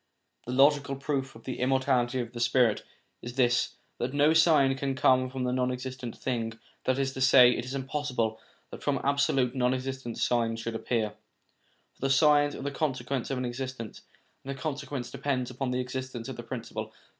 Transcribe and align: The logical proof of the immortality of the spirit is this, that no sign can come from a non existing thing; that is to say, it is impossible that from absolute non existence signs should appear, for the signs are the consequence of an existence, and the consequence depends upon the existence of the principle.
The 0.47 0.51
logical 0.51 0.95
proof 0.95 1.35
of 1.35 1.43
the 1.43 1.59
immortality 1.59 2.19
of 2.21 2.33
the 2.33 2.39
spirit 2.39 2.81
is 3.21 3.35
this, 3.35 3.75
that 3.99 4.15
no 4.15 4.33
sign 4.33 4.75
can 4.75 4.95
come 4.95 5.29
from 5.29 5.45
a 5.45 5.53
non 5.53 5.69
existing 5.69 6.13
thing; 6.13 6.53
that 6.85 6.97
is 6.97 7.13
to 7.13 7.21
say, 7.21 7.51
it 7.51 7.65
is 7.65 7.75
impossible 7.75 8.39
that 8.71 8.81
from 8.81 8.99
absolute 9.03 9.53
non 9.53 9.75
existence 9.75 10.23
signs 10.23 10.59
should 10.59 10.73
appear, 10.73 11.11
for 11.93 12.01
the 12.01 12.09
signs 12.09 12.55
are 12.55 12.63
the 12.63 12.71
consequence 12.71 13.29
of 13.29 13.37
an 13.37 13.45
existence, 13.45 14.01
and 14.43 14.49
the 14.49 14.59
consequence 14.59 15.11
depends 15.11 15.51
upon 15.51 15.69
the 15.69 15.79
existence 15.79 16.27
of 16.27 16.35
the 16.35 16.41
principle. 16.41 16.91